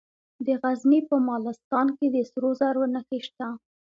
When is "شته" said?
3.27-3.47